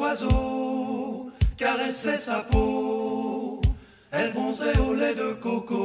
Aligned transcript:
oiseaux 0.00 1.30
caressaient 1.56 2.16
sa 2.16 2.40
peau. 2.40 3.60
Elle 4.10 4.32
bronzait 4.32 4.78
au 4.78 4.94
lait 4.94 5.14
de 5.14 5.34
coco. 5.34 5.79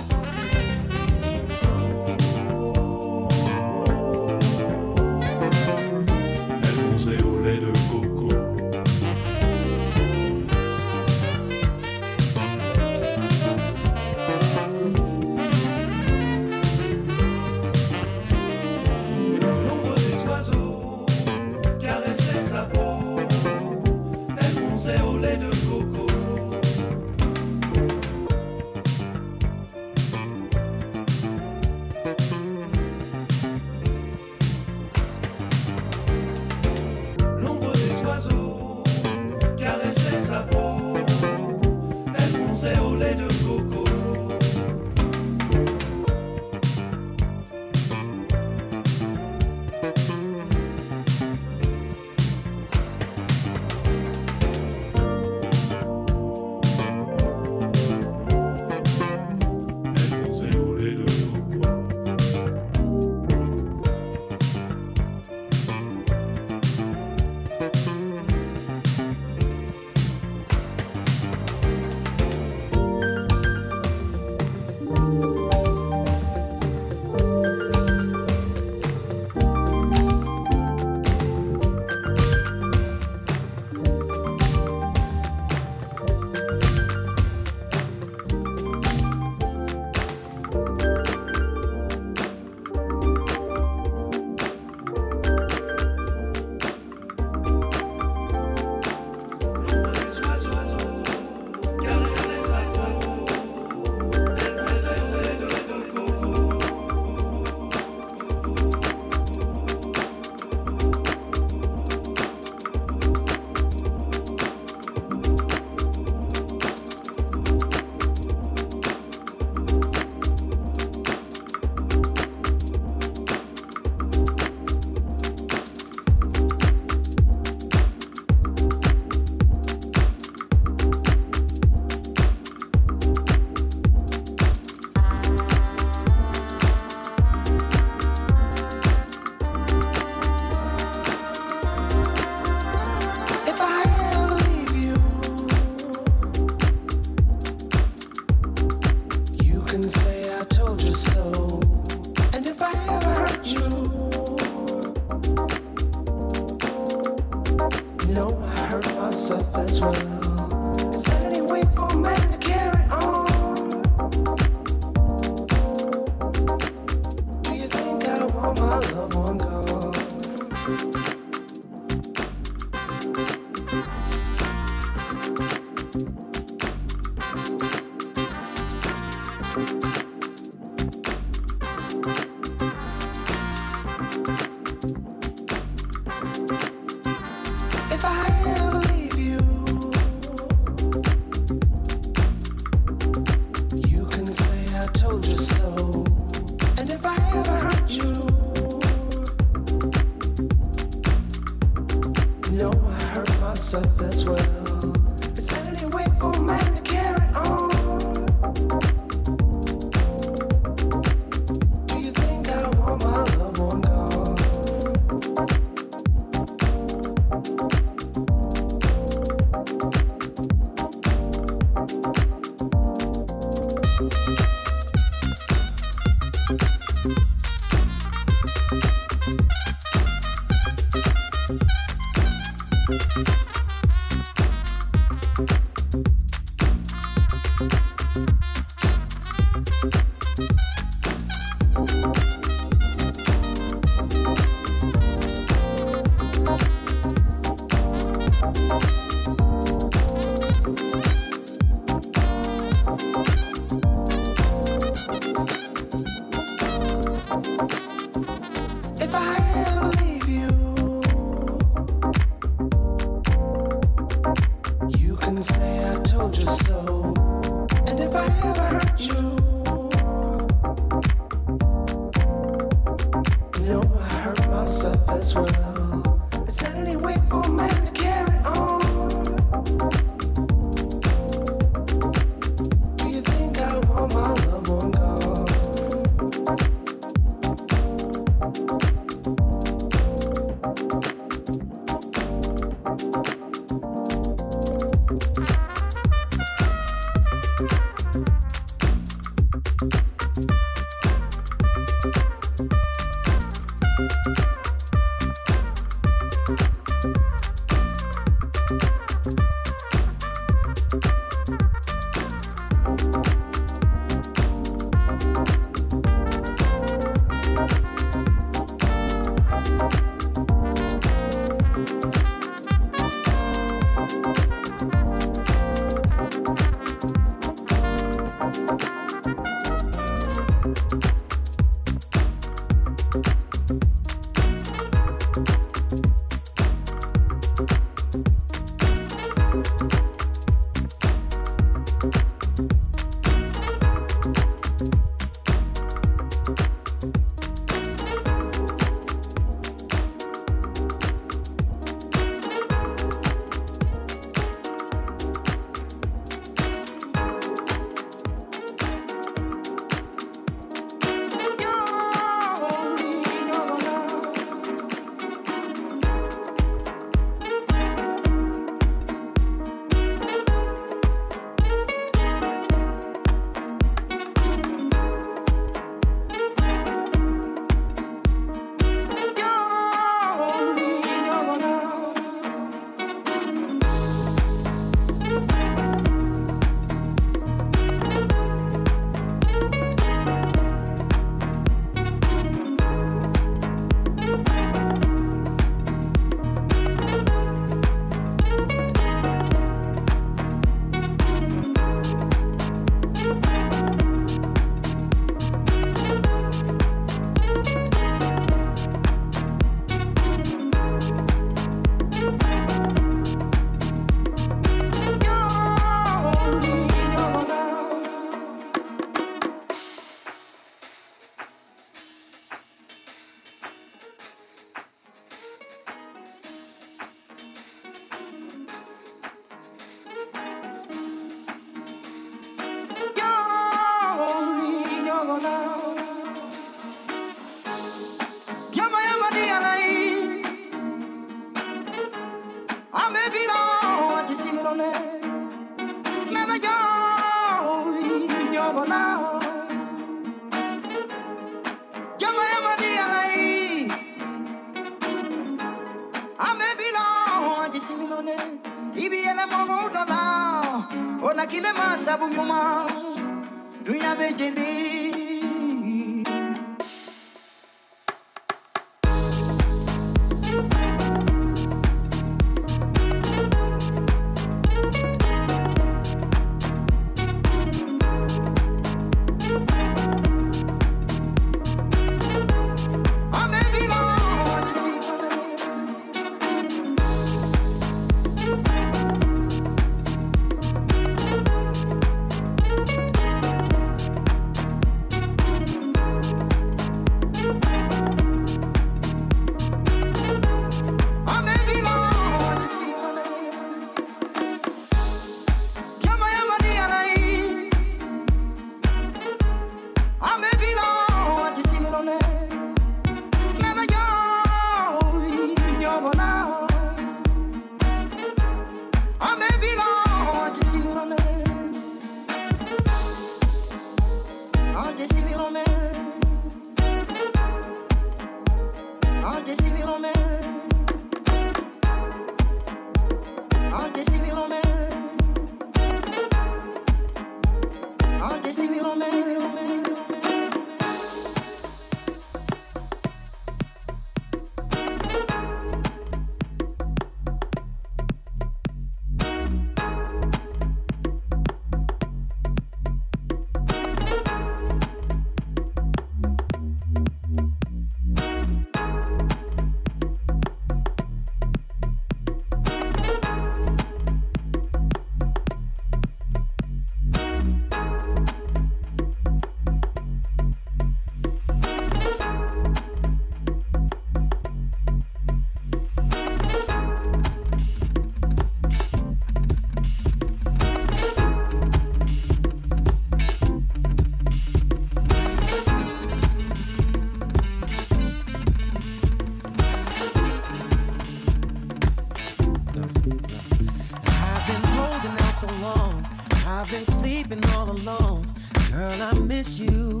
alone. 597.98 598.34
Girl, 598.70 599.02
I 599.02 599.12
miss 599.20 599.58
you. 599.58 600.00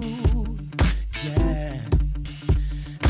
Yeah. 1.24 1.80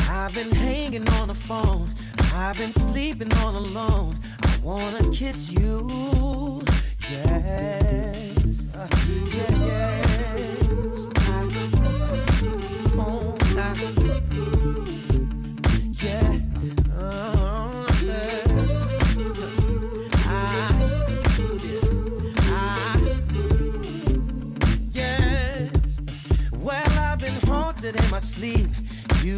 I've 0.09 0.33
been 0.33 0.51
hanging 0.51 1.07
on 1.09 1.27
the 1.27 1.35
phone. 1.35 1.93
I've 2.33 2.57
been 2.57 2.71
sleeping 2.71 3.31
all 3.35 3.55
alone. 3.55 4.19
I 4.41 4.57
wanna 4.63 5.09
kiss 5.11 5.51
you. 5.51 6.63
Yes. 7.09 8.65
Uh, 8.75 8.87
yeah. 9.35 9.52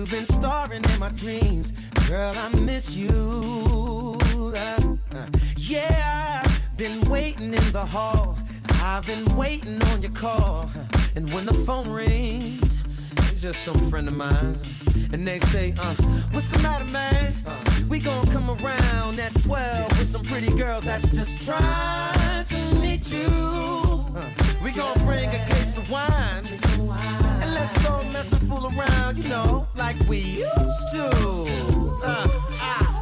You've 0.06 0.12
been 0.12 0.26
starring 0.26 0.84
in 0.84 1.00
my 1.00 1.10
dreams. 1.10 1.72
Girl, 2.08 2.32
I 2.38 2.50
miss 2.60 2.96
you. 2.96 4.20
Uh, 4.56 4.96
uh, 5.15 5.26
yeah, 5.58 6.44
been 6.78 7.02
waiting 7.10 7.52
in 7.56 7.72
the 7.72 7.84
hall. 7.84 8.38
I've 8.84 9.04
been 9.08 9.26
waiting 9.36 9.82
on 9.86 10.04
your 10.04 10.12
call. 10.12 10.70
Uh, 10.78 10.98
and 11.15 11.34
when 11.34 11.48
the 11.48 11.56
phone 11.56 11.89
rings, 11.89 12.78
it's 13.18 13.41
just 13.41 13.63
some 13.63 13.80
friend 13.89 14.08
of 14.08 14.13
mine. 14.13 14.56
And 15.12 15.28
they 15.28 15.39
say, 15.39 15.74
uh, 15.80 15.96
what's 16.30 16.52
the 16.52 16.60
matter, 16.60 16.86
man? 16.86 17.36
Uh, 17.44 17.58
we 17.89 17.98
gonna 17.98 18.32
come 18.32 18.52
around 18.52 19.20
at 19.20 19.34
12 19.41 19.98
with 19.98 20.08
some 20.08 20.22
pretty 20.22 20.56
girls 20.56 20.86
that's 20.86 21.10
just 21.10 21.44
trying 21.44 22.46
to 22.46 22.80
meet 22.80 23.12
you. 23.12 23.26
Uh, 24.15 24.30
we 24.63 24.72
gonna 24.72 25.04
bring 25.04 25.30
a 25.30 25.46
case 25.48 25.78
of 25.78 25.89
wine. 25.89 27.35
Let's 27.65 27.84
go 27.84 28.04
mess 28.13 28.32
and 28.32 28.47
fool 28.47 28.67
around, 28.67 29.17
you 29.17 29.28
know, 29.28 29.65
like 29.75 29.97
we 30.08 30.17
used 30.19 30.88
to. 30.93 31.10
Uh, 32.04 32.28
uh. 32.62 32.95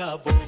acabou. 0.00 0.39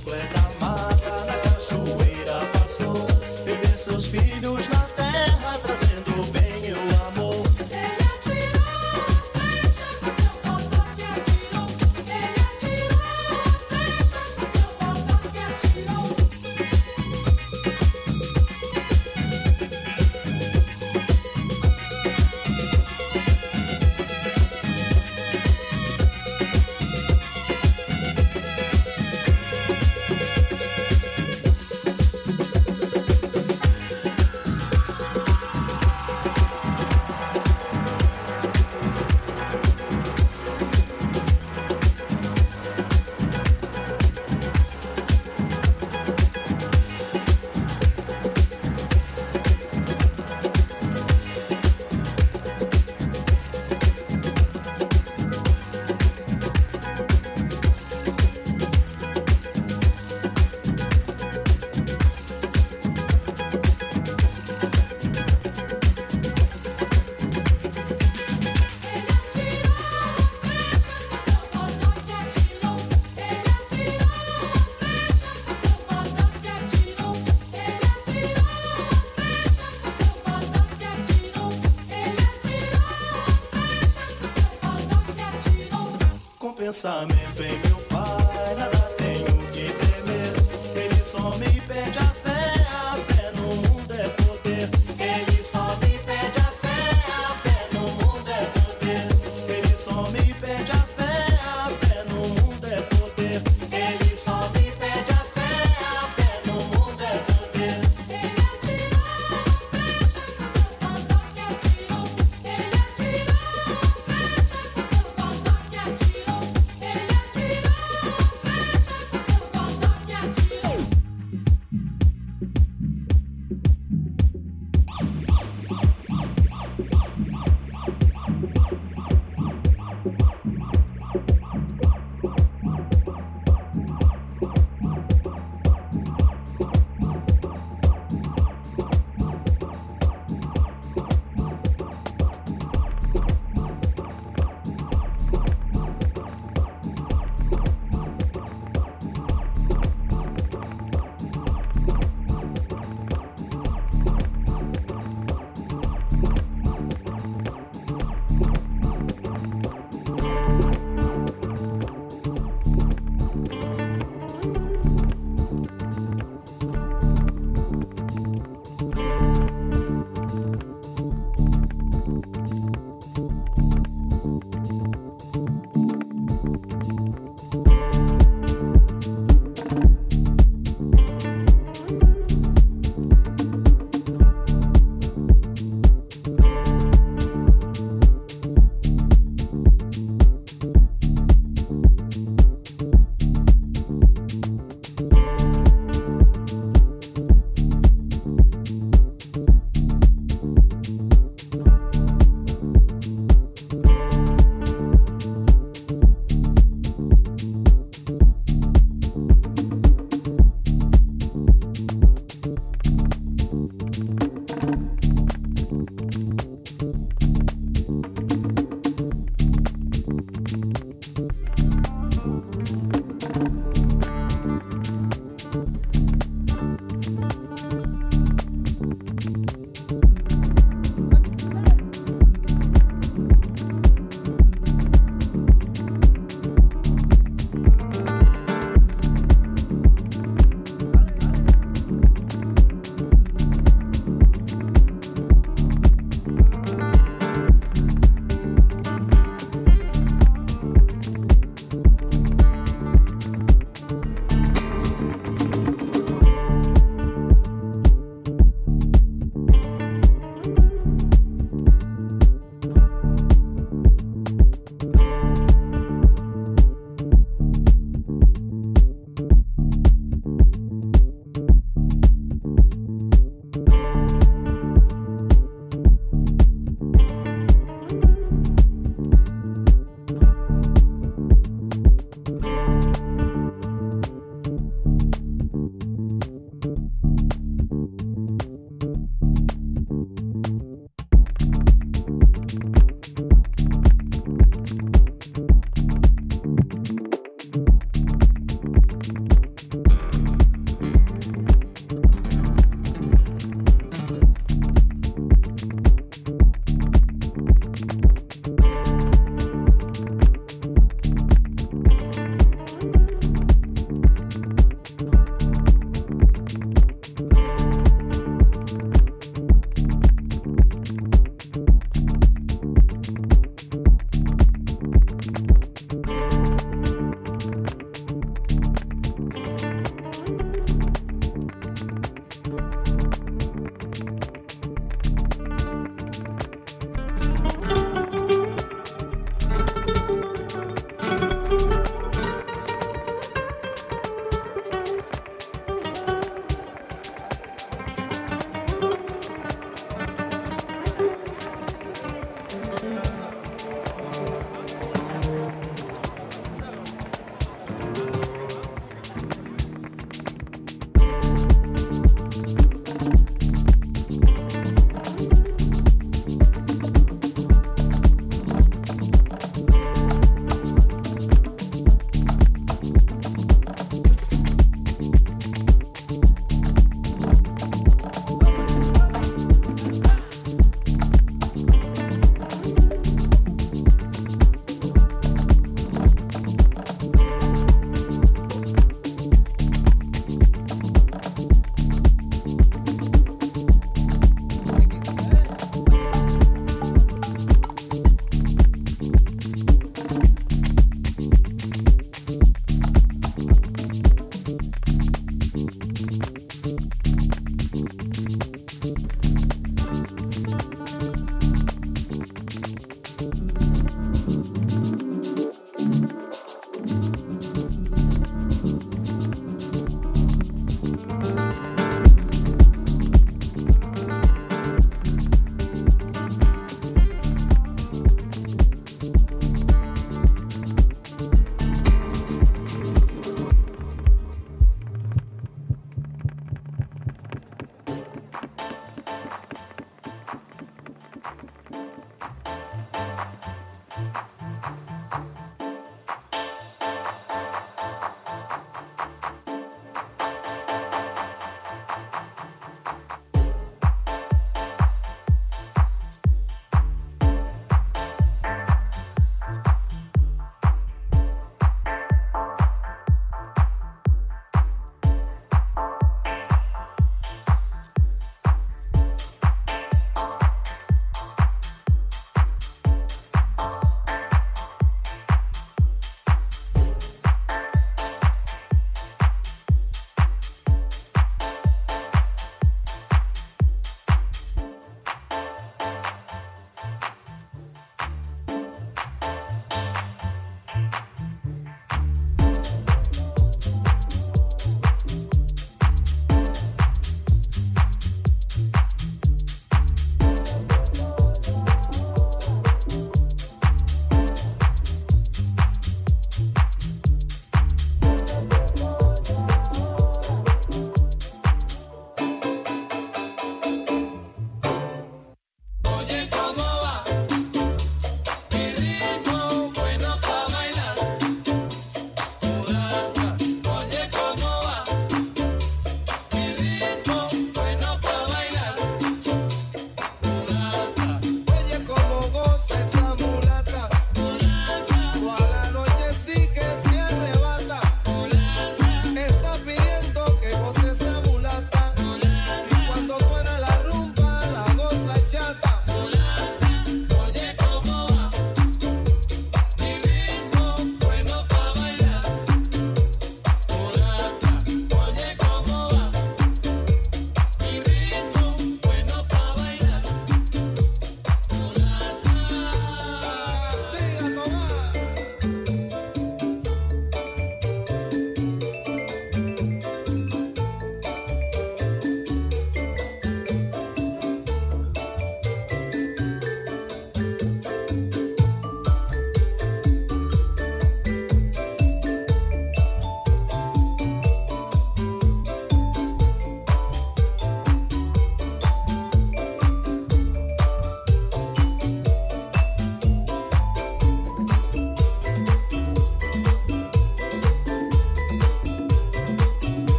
Com 86.82 87.06
pensamento 87.06 87.44
em 87.44 87.71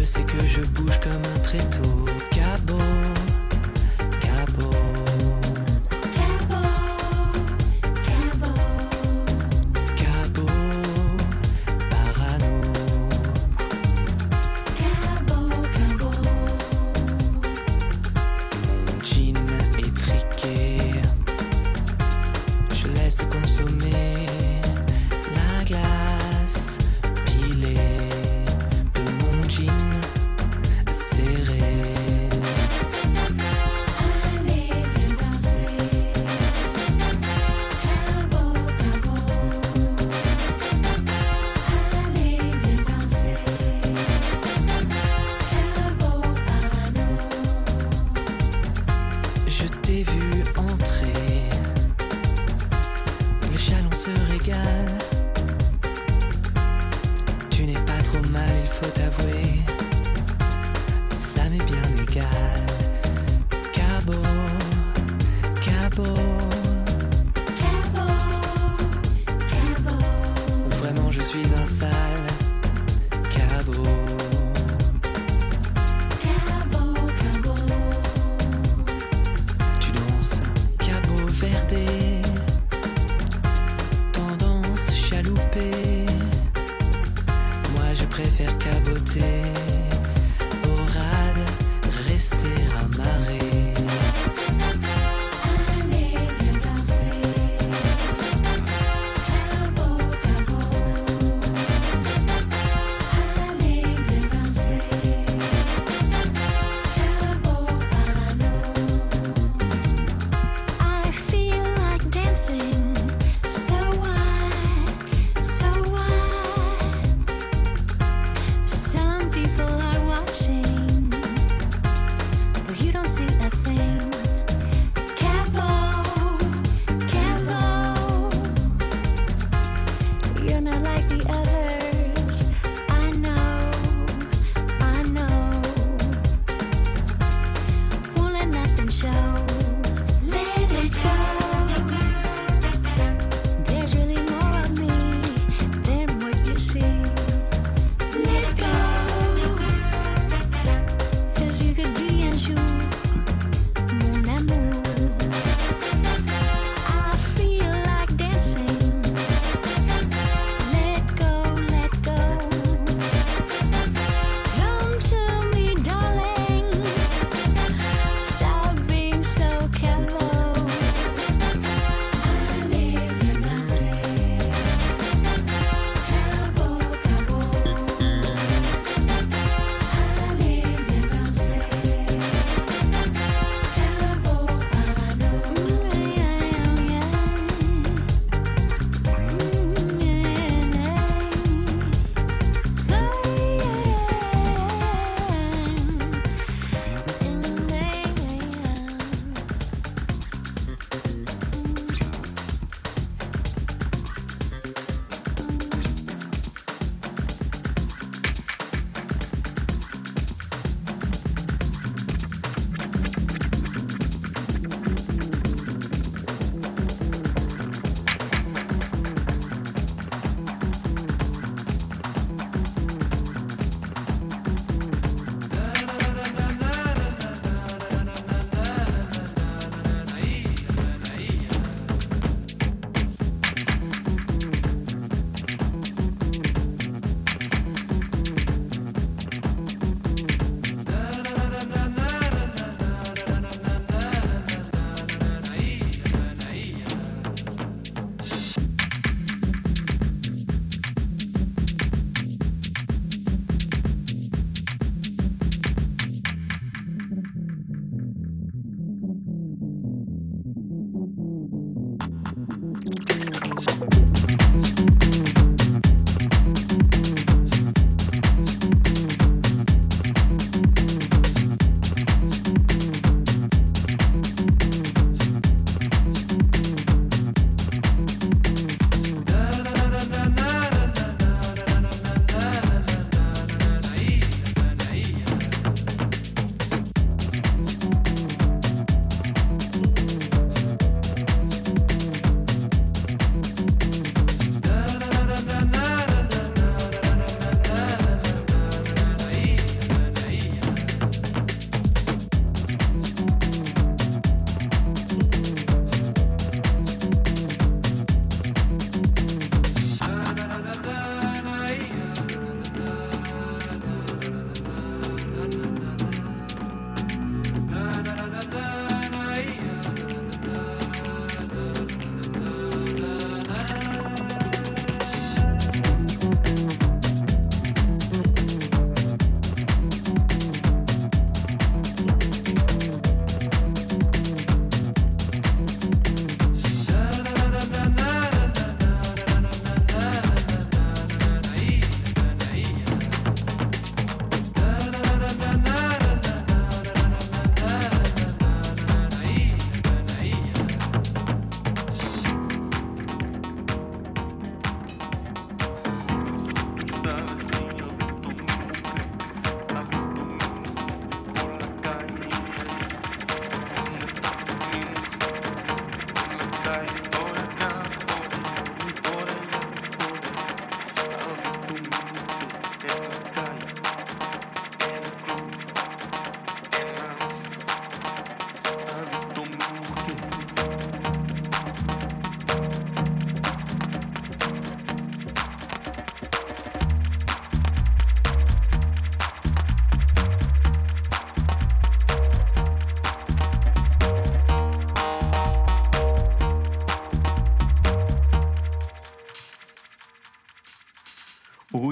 Je 0.00 0.04
sais 0.06 0.22
que 0.22 0.40
je 0.46 0.62
bouge 0.62 0.98
comme 1.00 1.12
un 1.12 1.38
tréteau. 1.40 2.06
Cabot, 2.30 2.74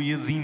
dia 0.08 0.16
de 0.16 0.37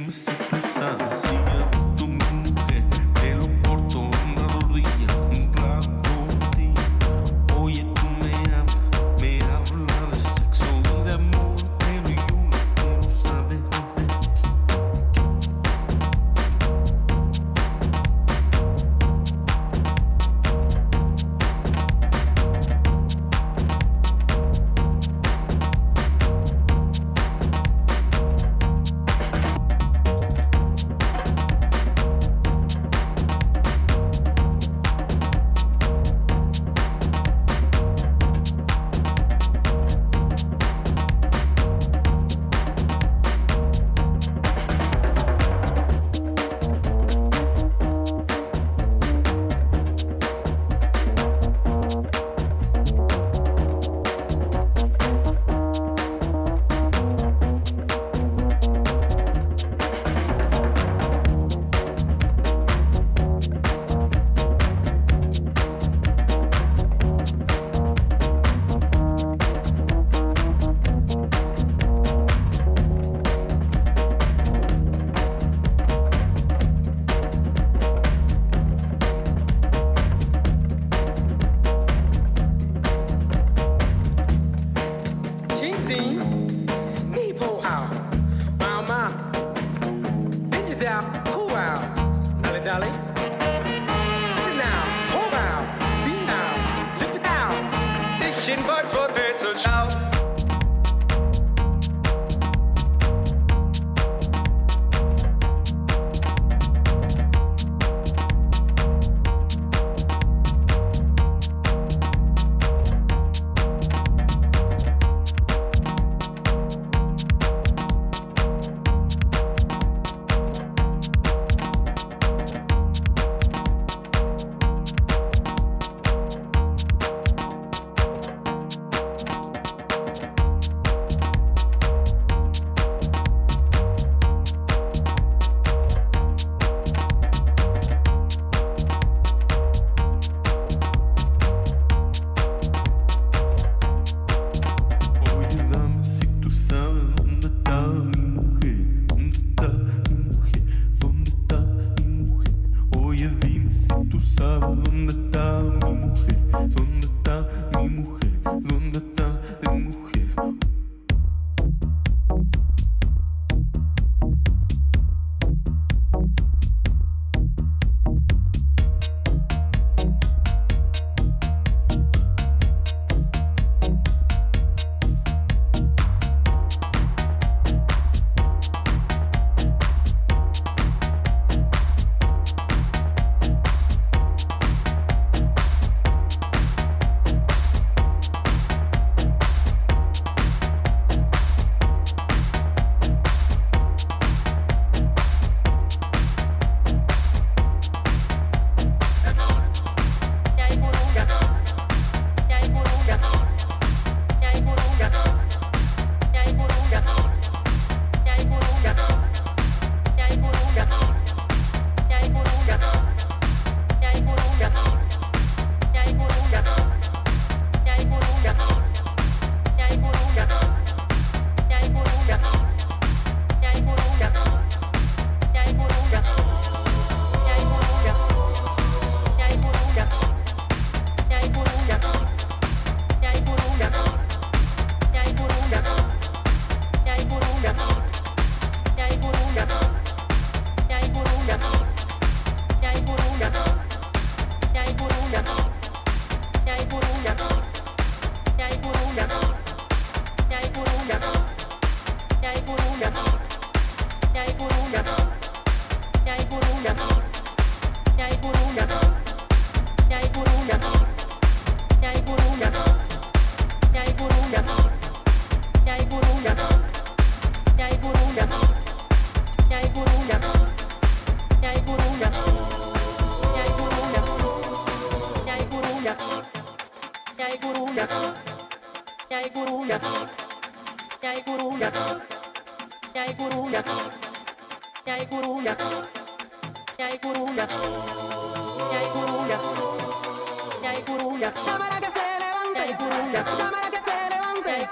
curulla, 293.43 293.56
cámara 293.56 293.90
que 293.90 294.01
se 294.01 294.31
levante, 294.31 294.89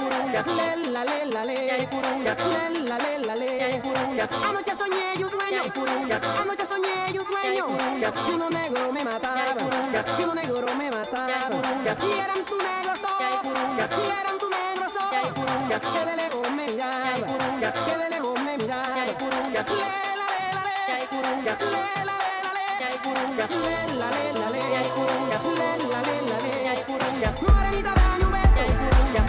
lela, 0.46 1.04
lela, 1.04 1.44
lela, 1.44 1.74
hay 1.74 1.88
lela, 2.72 2.98
lela, 2.98 3.34
lela, 3.36 3.64
hay. 3.64 3.82
Anoche 4.48 4.74
soñé 4.74 5.14
y 5.16 5.24
un 5.24 5.30
sueño, 5.30 5.62
curulla, 5.74 6.20
anoche 6.40 6.66
soñé 6.66 7.12
y 7.12 7.18
un 7.18 7.26
sueño, 7.26 7.66
curulla, 7.66 8.12
que 8.12 8.32
uno 8.32 8.50
negro 8.50 8.92
me 8.92 9.04
mataba, 9.04 9.44
curulla, 9.54 10.04
que 10.16 10.24
uno 10.24 10.34
negro 10.34 10.74
me 10.76 10.90
mataba, 10.90 11.48
curulla, 11.50 11.96
y 12.02 12.18
eran 12.18 12.44
tu 12.44 12.56
negro 12.58 12.96
sol, 12.96 13.40
curulla, 13.42 13.88
y 13.88 14.20
eran 14.20 14.38
tu 14.38 14.50
negro 14.50 14.86
que 15.70 16.04
de 16.10 16.16
lejos 16.16 16.50
me 16.52 16.66
que 16.66 17.96
de 17.96 18.10
lejos 18.10 18.40
me 18.42 18.58
miraba, 18.58 19.06
curulla, 19.18 19.62
lela, 19.62 20.26
lela, 20.34 20.66
lela, 20.66 20.96
hay 20.96 21.06
curulla, 21.06 21.56
lela, 21.56 22.12
Maravita 27.54 27.92
de 27.94 28.00
año 28.00 28.31
Tình. 28.54 29.21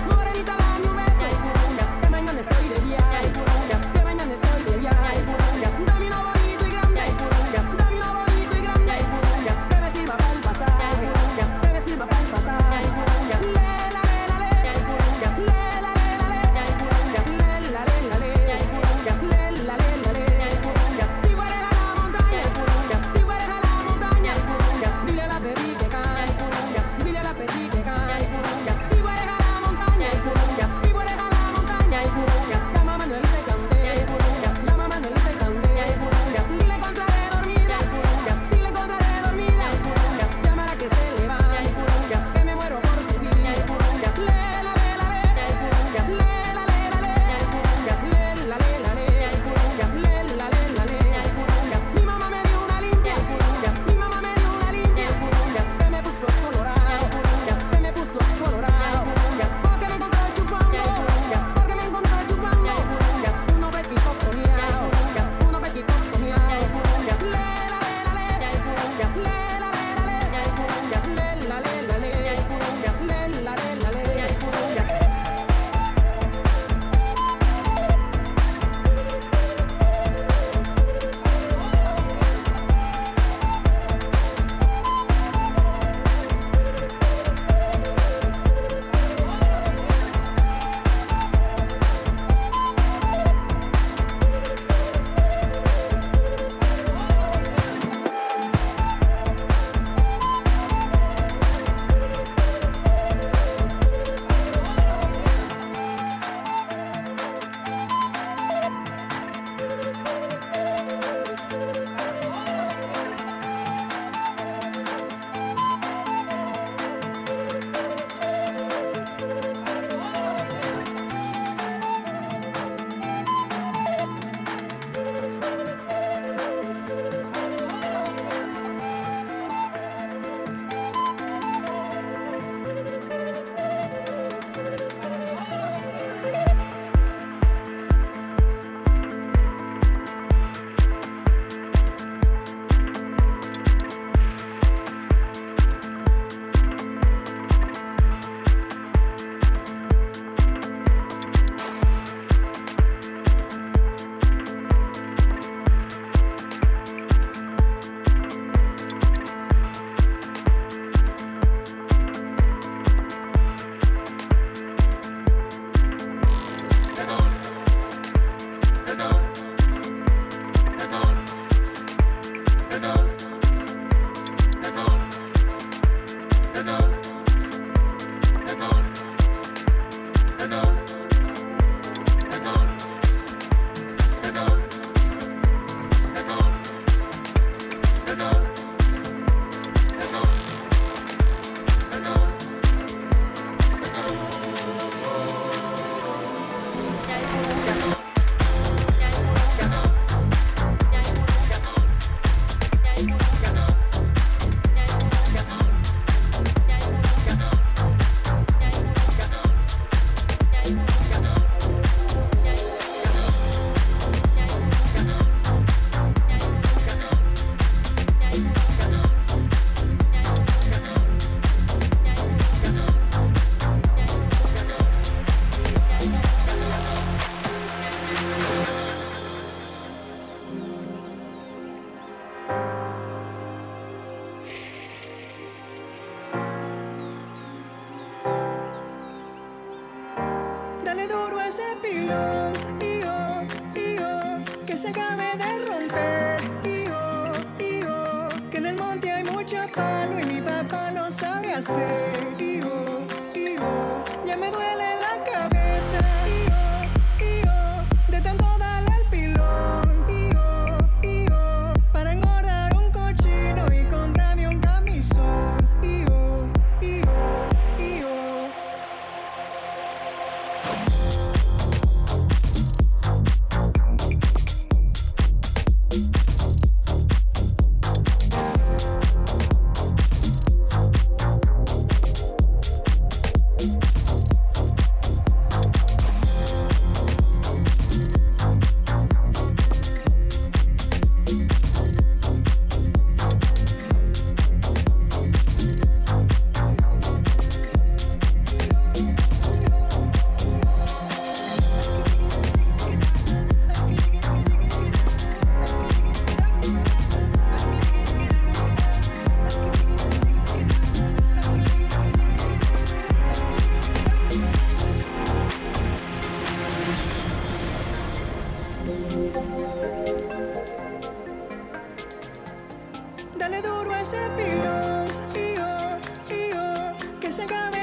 Dale 323.38 323.61
duro 323.61 323.94
a 323.94 324.02
ese 324.02 324.18
pilón, 324.38 325.07
y 325.36 325.56
yo, 325.56 326.36
y 326.36 326.52
yo, 326.53 327.20
que 327.20 327.32
se 327.32 327.44
acabe. 327.44 327.82